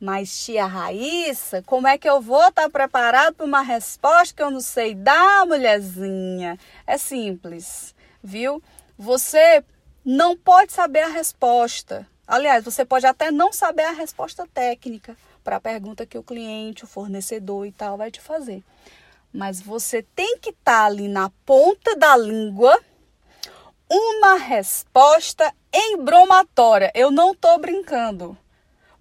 Mas, 0.00 0.44
tia 0.44 0.66
Raíssa, 0.66 1.62
como 1.62 1.86
é 1.86 1.96
que 1.96 2.08
eu 2.08 2.20
vou 2.20 2.48
estar 2.48 2.68
preparado 2.70 3.34
para 3.34 3.46
uma 3.46 3.62
resposta 3.62 4.34
que 4.34 4.42
eu 4.42 4.50
não 4.50 4.60
sei 4.60 4.94
dar, 4.94 5.46
mulherzinha? 5.46 6.58
É 6.86 6.98
simples, 6.98 7.94
viu? 8.22 8.62
Você 8.98 9.62
não 10.04 10.36
pode 10.36 10.72
saber 10.72 11.00
a 11.00 11.08
resposta. 11.08 12.10
Aliás, 12.32 12.64
você 12.64 12.82
pode 12.82 13.04
até 13.04 13.30
não 13.30 13.52
saber 13.52 13.82
a 13.82 13.90
resposta 13.90 14.48
técnica 14.54 15.14
para 15.44 15.56
a 15.56 15.60
pergunta 15.60 16.06
que 16.06 16.16
o 16.16 16.22
cliente, 16.22 16.82
o 16.82 16.86
fornecedor 16.86 17.66
e 17.66 17.72
tal 17.72 17.98
vai 17.98 18.10
te 18.10 18.22
fazer. 18.22 18.64
Mas 19.30 19.60
você 19.60 20.02
tem 20.02 20.38
que 20.38 20.48
estar 20.48 20.80
tá 20.80 20.84
ali 20.86 21.08
na 21.08 21.28
ponta 21.44 21.94
da 21.94 22.16
língua 22.16 22.74
uma 23.86 24.36
resposta 24.36 25.52
embromatória. 25.70 26.90
Eu 26.94 27.10
não 27.10 27.32
estou 27.32 27.58
brincando. 27.58 28.34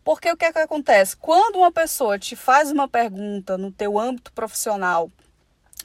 Porque 0.03 0.29
o 0.29 0.35
que, 0.35 0.43
é 0.43 0.51
que 0.51 0.59
acontece? 0.59 1.15
Quando 1.15 1.55
uma 1.55 1.71
pessoa 1.71 2.19
te 2.19 2.35
faz 2.35 2.69
uma 2.69 2.89
pergunta 2.89 3.57
no 3.57 3.71
teu 3.71 3.97
âmbito 3.97 4.33
profissional 4.33 5.09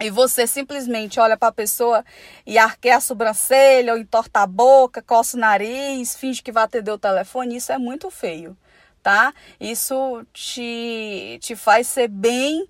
e 0.00 0.10
você 0.10 0.46
simplesmente 0.46 1.18
olha 1.18 1.36
para 1.36 1.48
a 1.48 1.52
pessoa 1.52 2.04
e 2.44 2.58
arqueia 2.58 2.96
a 2.96 3.00
sobrancelha, 3.00 3.94
ou 3.94 3.98
entorta 3.98 4.40
a 4.40 4.46
boca, 4.46 5.02
coça 5.02 5.36
o 5.36 5.40
nariz, 5.40 6.14
finge 6.16 6.42
que 6.42 6.52
vai 6.52 6.64
atender 6.64 6.90
o 6.90 6.98
telefone, 6.98 7.56
isso 7.56 7.72
é 7.72 7.78
muito 7.78 8.10
feio, 8.10 8.56
tá? 9.02 9.32
Isso 9.58 10.24
te, 10.32 11.38
te 11.40 11.56
faz 11.56 11.86
ser 11.86 12.08
bem, 12.08 12.68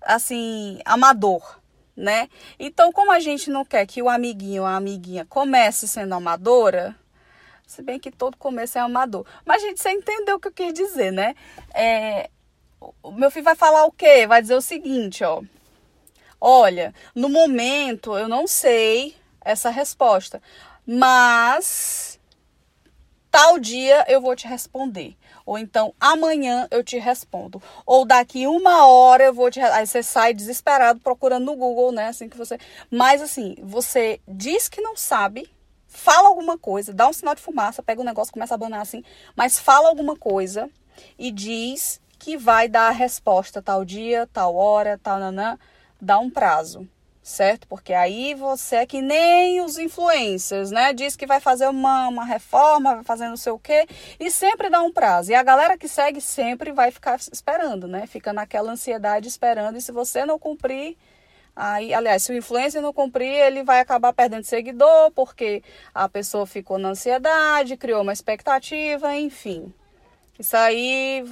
assim, 0.00 0.80
amador, 0.84 1.60
né? 1.96 2.28
Então, 2.58 2.92
como 2.92 3.10
a 3.10 3.18
gente 3.18 3.50
não 3.50 3.64
quer 3.64 3.84
que 3.84 4.00
o 4.00 4.08
amiguinho 4.08 4.62
ou 4.62 4.68
a 4.68 4.76
amiguinha 4.76 5.26
comece 5.28 5.88
sendo 5.88 6.14
amadora, 6.14 6.94
se 7.66 7.82
bem 7.82 7.98
que 7.98 8.12
todo 8.12 8.36
começo 8.36 8.78
é 8.78 8.80
amador. 8.80 9.26
Mas, 9.44 9.60
gente, 9.62 9.80
você 9.80 9.90
entendeu 9.90 10.36
o 10.36 10.40
que 10.40 10.48
eu 10.48 10.52
quis 10.52 10.72
dizer, 10.72 11.12
né? 11.12 11.34
É, 11.74 12.30
o 13.02 13.10
meu 13.10 13.30
filho 13.30 13.44
vai 13.44 13.56
falar 13.56 13.84
o 13.84 13.92
quê? 13.92 14.26
Vai 14.26 14.40
dizer 14.40 14.54
o 14.54 14.62
seguinte, 14.62 15.24
ó. 15.24 15.42
Olha, 16.40 16.94
no 17.14 17.28
momento 17.28 18.16
eu 18.16 18.28
não 18.28 18.46
sei 18.46 19.14
essa 19.40 19.70
resposta, 19.70 20.40
mas 20.86 22.18
tal 23.30 23.58
dia 23.58 24.04
eu 24.08 24.20
vou 24.20 24.34
te 24.34 24.46
responder. 24.46 25.16
Ou 25.44 25.58
então 25.58 25.94
amanhã 26.00 26.66
eu 26.70 26.82
te 26.82 26.98
respondo. 26.98 27.62
Ou 27.84 28.04
daqui 28.04 28.46
uma 28.46 28.86
hora 28.86 29.24
eu 29.24 29.34
vou 29.34 29.50
te. 29.50 29.60
Aí 29.60 29.86
você 29.86 30.02
sai 30.02 30.32
desesperado 30.32 31.00
procurando 31.00 31.44
no 31.44 31.56
Google, 31.56 31.92
né? 31.92 32.08
Assim 32.08 32.28
que 32.28 32.36
você. 32.36 32.58
Mas 32.90 33.20
assim, 33.20 33.56
você 33.62 34.20
diz 34.26 34.68
que 34.68 34.80
não 34.80 34.96
sabe 34.96 35.50
fala 35.90 36.28
alguma 36.28 36.56
coisa, 36.56 36.94
dá 36.94 37.08
um 37.08 37.12
sinal 37.12 37.34
de 37.34 37.42
fumaça, 37.42 37.82
pega 37.82 38.00
o 38.00 38.04
negócio, 38.04 38.32
começa 38.32 38.54
a 38.54 38.56
abanar 38.56 38.80
assim, 38.80 39.02
mas 39.34 39.58
fala 39.58 39.88
alguma 39.88 40.16
coisa 40.16 40.70
e 41.18 41.32
diz 41.32 42.00
que 42.18 42.36
vai 42.36 42.68
dar 42.68 42.88
a 42.88 42.92
resposta 42.92 43.60
tal 43.60 43.84
dia, 43.84 44.28
tal 44.32 44.54
hora, 44.54 44.98
tal 45.02 45.18
nanã, 45.18 45.58
dá 46.00 46.18
um 46.18 46.30
prazo, 46.30 46.88
certo? 47.22 47.66
Porque 47.68 47.92
aí 47.92 48.34
você 48.34 48.76
é 48.76 48.86
que 48.86 49.02
nem 49.02 49.60
os 49.60 49.78
influencers, 49.78 50.70
né? 50.70 50.92
Diz 50.92 51.16
que 51.16 51.26
vai 51.26 51.40
fazer 51.40 51.68
uma, 51.68 52.08
uma 52.08 52.24
reforma, 52.24 52.96
vai 52.96 53.04
fazer 53.04 53.28
não 53.28 53.36
sei 53.36 53.52
o 53.52 53.58
quê, 53.58 53.86
e 54.18 54.30
sempre 54.30 54.70
dá 54.70 54.82
um 54.82 54.92
prazo. 54.92 55.30
E 55.30 55.34
a 55.34 55.42
galera 55.42 55.76
que 55.78 55.88
segue 55.88 56.20
sempre 56.20 56.72
vai 56.72 56.90
ficar 56.90 57.18
esperando, 57.32 57.86
né? 57.86 58.06
Fica 58.06 58.32
naquela 58.32 58.72
ansiedade 58.72 59.28
esperando, 59.28 59.76
e 59.76 59.80
se 59.80 59.92
você 59.92 60.24
não 60.24 60.38
cumprir, 60.38 60.96
Aí, 61.54 61.92
aliás, 61.92 62.22
se 62.22 62.32
o 62.32 62.36
influencer 62.36 62.80
não 62.80 62.92
cumprir, 62.92 63.28
ele 63.28 63.62
vai 63.62 63.80
acabar 63.80 64.12
perdendo 64.12 64.44
seguidor, 64.44 65.10
porque 65.10 65.62
a 65.94 66.08
pessoa 66.08 66.46
ficou 66.46 66.78
na 66.78 66.90
ansiedade, 66.90 67.76
criou 67.76 68.02
uma 68.02 68.12
expectativa, 68.12 69.14
enfim. 69.16 69.72
Isso 70.38 70.56
aí, 70.56 71.22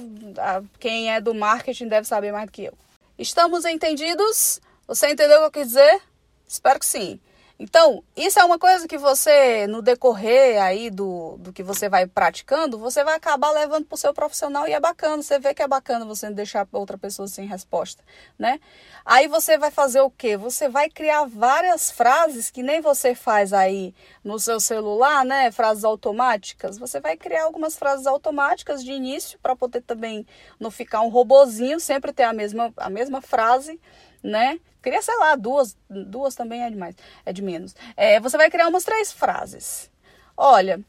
quem 0.79 1.11
é 1.11 1.19
do 1.19 1.33
marketing 1.33 1.87
deve 1.87 2.07
saber 2.07 2.31
mais 2.31 2.45
do 2.45 2.51
que 2.51 2.65
eu. 2.65 2.73
Estamos 3.19 3.65
entendidos? 3.65 4.61
Você 4.87 5.09
entendeu 5.09 5.39
o 5.39 5.51
que 5.51 5.59
eu 5.59 5.63
quis 5.63 5.67
dizer? 5.67 6.01
Espero 6.47 6.79
que 6.79 6.85
sim. 6.85 7.19
Então, 7.61 8.01
isso 8.15 8.39
é 8.39 8.45
uma 8.45 8.57
coisa 8.57 8.87
que 8.87 8.97
você, 8.97 9.67
no 9.67 9.81
decorrer 9.81 10.63
aí 10.63 10.89
do, 10.89 11.35
do 11.39 11.51
que 11.51 11.61
você 11.61 11.89
vai 11.89 12.07
praticando, 12.07 12.79
você 12.79 13.03
vai 13.03 13.15
acabar 13.15 13.51
levando 13.51 13.83
para 13.83 13.95
o 13.95 13.97
seu 13.97 14.13
profissional 14.13 14.65
e 14.65 14.71
é 14.71 14.79
bacana. 14.79 15.21
Você 15.21 15.37
vê 15.39 15.53
que 15.53 15.61
é 15.61 15.67
bacana 15.67 16.05
você 16.05 16.31
deixar 16.31 16.65
outra 16.71 16.97
pessoa 16.97 17.27
sem 17.27 17.45
resposta, 17.45 18.01
né? 18.37 18.61
Aí 19.03 19.27
você 19.27 19.57
vai 19.57 19.71
fazer 19.71 19.99
o 19.99 20.09
quê? 20.09 20.37
Você 20.37 20.69
vai 20.69 20.89
criar 20.89 21.25
várias 21.25 21.91
frases 21.91 22.49
que 22.49 22.63
nem 22.63 22.79
você 22.79 23.13
faz 23.13 23.51
aí 23.51 23.93
no 24.23 24.39
seu 24.39 24.61
celular, 24.61 25.25
né? 25.25 25.51
Frases 25.51 25.83
automáticas. 25.83 26.77
Você 26.77 27.01
vai 27.01 27.17
criar 27.17 27.43
algumas 27.43 27.75
frases 27.75 28.07
automáticas 28.07 28.81
de 28.81 28.93
início 28.93 29.37
para 29.43 29.53
poder 29.53 29.81
também 29.81 30.25
não 30.57 30.71
ficar 30.71 31.01
um 31.01 31.09
robozinho, 31.09 31.77
sempre 31.77 32.13
ter 32.13 32.23
a 32.23 32.31
mesma, 32.31 32.73
a 32.77 32.89
mesma 32.89 33.21
frase 33.21 33.77
né? 34.23 34.59
Cria, 34.81 35.01
sei 35.01 35.15
lá, 35.17 35.35
duas, 35.35 35.77
duas 35.89 36.35
também 36.35 36.63
é 36.63 36.69
demais, 36.69 36.95
é 37.25 37.33
de 37.33 37.41
menos. 37.41 37.75
É, 37.97 38.19
você 38.19 38.37
vai 38.37 38.49
criar 38.49 38.67
umas 38.67 38.83
três 38.83 39.11
frases. 39.11 39.91
Olha, 40.37 40.79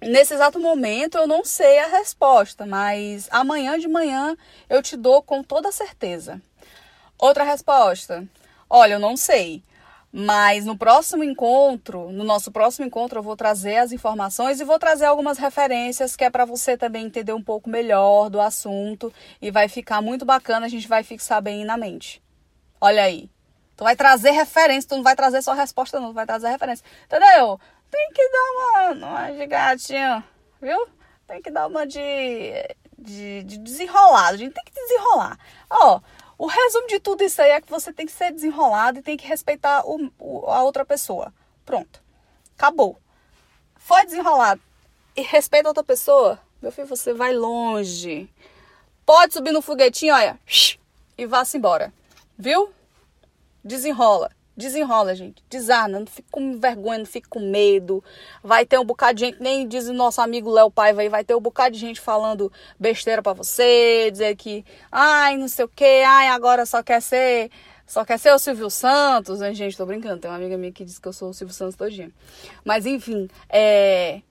nesse 0.00 0.34
exato 0.34 0.60
momento 0.60 1.16
eu 1.16 1.26
não 1.26 1.44
sei 1.44 1.78
a 1.78 1.86
resposta, 1.88 2.66
mas 2.66 3.28
amanhã 3.30 3.78
de 3.78 3.88
manhã 3.88 4.36
eu 4.68 4.82
te 4.82 4.96
dou 4.96 5.22
com 5.22 5.42
toda 5.42 5.72
certeza. 5.72 6.40
Outra 7.18 7.44
resposta. 7.44 8.28
Olha, 8.68 8.94
eu 8.94 9.00
não 9.00 9.16
sei. 9.16 9.62
Mas 10.12 10.64
no 10.64 10.78
próximo 10.78 11.24
encontro, 11.24 12.10
no 12.10 12.24
nosso 12.24 12.50
próximo 12.50 12.86
encontro, 12.86 13.18
eu 13.18 13.22
vou 13.22 13.36
trazer 13.36 13.76
as 13.76 13.92
informações 13.92 14.60
e 14.60 14.64
vou 14.64 14.78
trazer 14.78 15.04
algumas 15.04 15.36
referências 15.36 16.16
que 16.16 16.24
é 16.24 16.30
para 16.30 16.44
você 16.44 16.76
também 16.76 17.06
entender 17.06 17.32
um 17.32 17.42
pouco 17.42 17.68
melhor 17.68 18.30
do 18.30 18.40
assunto 18.40 19.12
e 19.42 19.50
vai 19.50 19.68
ficar 19.68 20.00
muito 20.00 20.24
bacana, 20.24 20.66
a 20.66 20.68
gente 20.70 20.88
vai 20.88 21.02
fixar 21.02 21.42
bem 21.42 21.64
na 21.64 21.76
mente. 21.76 22.22
Olha 22.80 23.04
aí. 23.04 23.30
Tu 23.76 23.84
vai 23.84 23.94
trazer 23.94 24.30
referência, 24.30 24.88
tu 24.88 24.96
não 24.96 25.02
vai 25.02 25.14
trazer 25.14 25.42
só 25.42 25.52
resposta, 25.52 26.00
não, 26.00 26.08
tu 26.08 26.14
vai 26.14 26.26
trazer 26.26 26.48
referência. 26.48 26.84
Entendeu? 27.04 27.60
Tem 27.90 28.10
que 28.12 28.28
dar 28.30 28.50
uma, 28.52 29.06
uma 29.06 29.30
de 29.32 29.46
gatinha, 29.46 30.24
viu? 30.60 30.88
Tem 31.26 31.42
que 31.42 31.50
dar 31.50 31.66
uma 31.66 31.86
de, 31.86 32.00
de, 32.98 33.42
de 33.44 33.58
desenrolado. 33.58 34.34
A 34.34 34.38
gente 34.38 34.54
tem 34.54 34.64
que 34.64 34.72
desenrolar. 34.72 35.38
Ó, 35.68 36.00
o 36.38 36.46
resumo 36.46 36.86
de 36.88 37.00
tudo 37.00 37.22
isso 37.22 37.40
aí 37.42 37.50
é 37.50 37.60
que 37.60 37.70
você 37.70 37.92
tem 37.92 38.06
que 38.06 38.12
ser 38.12 38.32
desenrolado 38.32 38.98
e 38.98 39.02
tem 39.02 39.16
que 39.16 39.26
respeitar 39.26 39.82
o, 39.86 40.10
o, 40.18 40.46
a 40.46 40.62
outra 40.62 40.84
pessoa. 40.84 41.32
Pronto. 41.64 42.02
Acabou. 42.56 42.98
Foi 43.76 44.04
desenrolado 44.04 44.60
e 45.14 45.22
respeita 45.22 45.68
a 45.68 45.70
outra 45.70 45.84
pessoa, 45.84 46.38
meu 46.60 46.70
filho, 46.70 46.86
você 46.86 47.14
vai 47.14 47.32
longe. 47.32 48.28
Pode 49.04 49.32
subir 49.32 49.52
no 49.52 49.62
foguetinho, 49.62 50.14
olha, 50.14 50.38
e 51.16 51.26
vá-se 51.26 51.56
embora. 51.56 51.92
Viu? 52.38 52.70
Desenrola. 53.64 54.30
Desenrola, 54.56 55.14
gente. 55.14 55.42
Desarna. 55.50 56.00
Não 56.00 56.06
fique 56.06 56.28
com 56.30 56.58
vergonha, 56.58 56.98
não 56.98 57.06
fique 57.06 57.28
com 57.28 57.40
medo. 57.40 58.02
Vai 58.42 58.64
ter 58.64 58.78
um 58.78 58.84
bocado 58.84 59.14
de 59.14 59.26
gente, 59.26 59.42
nem 59.42 59.68
diz 59.68 59.86
o 59.86 59.92
nosso 59.92 60.20
amigo 60.20 60.50
Léo 60.50 60.70
Paiva 60.70 61.02
aí, 61.02 61.08
vai 61.08 61.24
ter 61.24 61.34
um 61.34 61.40
bocado 61.40 61.74
de 61.74 61.80
gente 61.80 62.00
falando 62.00 62.50
besteira 62.78 63.22
para 63.22 63.34
você, 63.34 64.10
dizer 64.10 64.34
que, 64.36 64.64
ai, 64.90 65.36
não 65.36 65.48
sei 65.48 65.64
o 65.64 65.68
que, 65.68 66.02
ai, 66.02 66.28
agora 66.28 66.64
só 66.64 66.82
quer 66.82 67.02
ser. 67.02 67.50
Só 67.86 68.04
quer 68.04 68.18
ser 68.18 68.32
o 68.32 68.38
Silvio 68.38 68.68
Santos, 68.68 69.40
né, 69.40 69.54
gente? 69.54 69.76
Tô 69.76 69.86
brincando. 69.86 70.20
Tem 70.20 70.30
uma 70.30 70.36
amiga 70.36 70.58
minha 70.58 70.72
que 70.72 70.84
diz 70.84 70.98
que 70.98 71.06
eu 71.06 71.12
sou 71.12 71.30
o 71.30 71.34
Silvio 71.34 71.54
Santos 71.54 71.76
todinho. 71.76 72.12
Mas 72.64 72.84
enfim, 72.84 73.28
é 73.48 74.22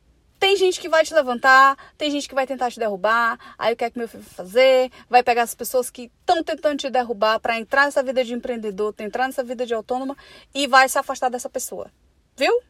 tem 0.45 0.55
gente 0.55 0.79
que 0.79 0.87
vai 0.87 1.03
te 1.03 1.11
levantar, 1.11 1.75
tem 1.97 2.11
gente 2.11 2.29
que 2.29 2.35
vai 2.35 2.45
tentar 2.45 2.69
te 2.69 2.77
derrubar. 2.77 3.39
Aí 3.57 3.73
o 3.73 3.75
que 3.75 3.83
é 3.83 3.89
que 3.89 3.97
meu 3.97 4.07
filho 4.07 4.21
vai 4.21 4.31
fazer? 4.31 4.91
Vai 5.09 5.23
pegar 5.23 5.41
as 5.41 5.55
pessoas 5.55 5.89
que 5.89 6.11
estão 6.19 6.43
tentando 6.43 6.77
te 6.77 6.87
derrubar 6.87 7.39
para 7.39 7.57
entrar 7.57 7.85
nessa 7.85 8.03
vida 8.03 8.23
de 8.23 8.35
empreendedor, 8.35 8.93
entrar 8.99 9.25
nessa 9.25 9.43
vida 9.43 9.65
de 9.65 9.73
autônoma 9.73 10.15
e 10.53 10.67
vai 10.67 10.87
se 10.87 10.99
afastar 10.99 11.29
dessa 11.29 11.49
pessoa. 11.49 11.91
Viu? 12.37 12.61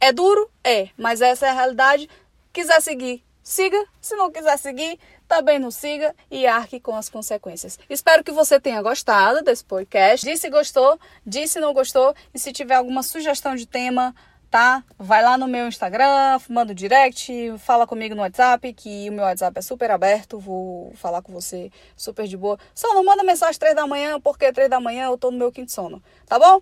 É 0.00 0.12
duro? 0.12 0.50
É, 0.64 0.88
mas 0.98 1.20
essa 1.20 1.46
é 1.46 1.50
a 1.50 1.52
realidade. 1.52 2.10
Quiser 2.52 2.82
seguir, 2.82 3.22
siga. 3.40 3.80
Se 4.00 4.16
não 4.16 4.28
quiser 4.28 4.56
seguir, 4.56 4.98
também 5.28 5.60
não 5.60 5.70
siga 5.70 6.12
e 6.28 6.44
arque 6.44 6.80
com 6.80 6.96
as 6.96 7.08
consequências. 7.08 7.78
Espero 7.88 8.24
que 8.24 8.32
você 8.32 8.58
tenha 8.58 8.82
gostado 8.82 9.42
desse 9.42 9.64
podcast. 9.64 10.26
Disse 10.26 10.50
gostou, 10.50 10.98
disse 11.24 11.60
não 11.60 11.72
gostou 11.72 12.16
e 12.34 12.38
se 12.40 12.52
tiver 12.52 12.74
alguma 12.74 13.04
sugestão 13.04 13.54
de 13.54 13.64
tema, 13.64 14.12
tá? 14.50 14.82
Vai 14.98 15.22
lá 15.22 15.36
no 15.36 15.46
meu 15.46 15.68
Instagram, 15.68 16.38
manda 16.48 16.74
direct, 16.74 17.54
fala 17.58 17.86
comigo 17.86 18.14
no 18.14 18.22
WhatsApp, 18.22 18.72
que 18.72 19.08
o 19.08 19.12
meu 19.12 19.24
WhatsApp 19.24 19.58
é 19.58 19.62
super 19.62 19.90
aberto, 19.90 20.38
vou 20.38 20.92
falar 20.94 21.22
com 21.22 21.32
você 21.32 21.70
super 21.96 22.26
de 22.26 22.36
boa. 22.36 22.58
Só 22.74 22.94
não 22.94 23.04
manda 23.04 23.22
mensagem 23.22 23.58
três 23.58 23.74
da 23.74 23.86
manhã, 23.86 24.20
porque 24.20 24.52
três 24.52 24.70
da 24.70 24.80
manhã 24.80 25.06
eu 25.06 25.18
tô 25.18 25.30
no 25.30 25.38
meu 25.38 25.52
quinto 25.52 25.72
sono, 25.72 26.02
tá 26.26 26.38
bom? 26.38 26.60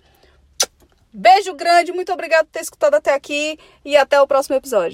Beijo 1.16 1.54
grande, 1.54 1.92
muito 1.92 2.12
obrigado 2.12 2.46
por 2.46 2.52
ter 2.52 2.60
escutado 2.60 2.94
até 2.94 3.14
aqui 3.14 3.56
e 3.84 3.96
até 3.96 4.20
o 4.20 4.26
próximo 4.26 4.56
episódio. 4.56 4.92